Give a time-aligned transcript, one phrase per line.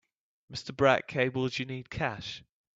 [0.51, 0.75] Mr.
[0.75, 2.43] Brad cables you need cash.